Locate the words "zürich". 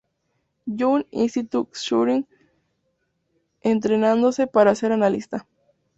1.75-2.25